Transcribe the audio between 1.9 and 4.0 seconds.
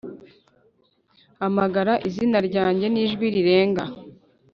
izina ryanjye n'ijwi rirenga